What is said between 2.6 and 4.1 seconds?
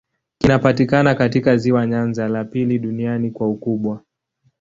duniani kwa ukubwa.